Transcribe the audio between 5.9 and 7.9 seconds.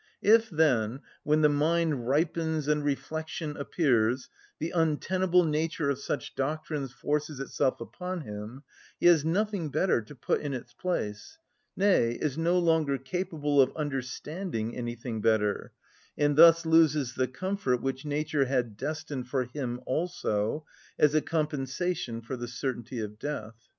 of such doctrines forces itself